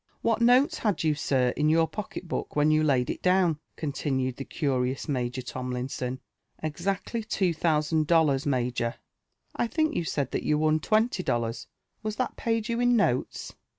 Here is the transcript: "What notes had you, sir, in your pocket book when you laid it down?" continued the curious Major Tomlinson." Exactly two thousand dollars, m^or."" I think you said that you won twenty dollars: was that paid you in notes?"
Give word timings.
"What 0.23 0.41
notes 0.41 0.79
had 0.79 1.03
you, 1.03 1.13
sir, 1.13 1.49
in 1.49 1.69
your 1.69 1.87
pocket 1.87 2.27
book 2.27 2.55
when 2.55 2.71
you 2.71 2.81
laid 2.83 3.11
it 3.11 3.21
down?" 3.21 3.59
continued 3.75 4.37
the 4.37 4.43
curious 4.45 5.07
Major 5.07 5.43
Tomlinson." 5.43 6.19
Exactly 6.69 7.23
two 7.23 7.53
thousand 7.53 8.07
dollars, 8.07 8.45
m^or."" 8.45 8.95
I 9.55 9.67
think 9.67 9.95
you 9.95 10.03
said 10.03 10.31
that 10.31 10.41
you 10.41 10.57
won 10.57 10.79
twenty 10.79 11.21
dollars: 11.21 11.67
was 12.01 12.15
that 12.15 12.35
paid 12.35 12.67
you 12.67 12.79
in 12.79 12.95
notes?" 12.95 13.53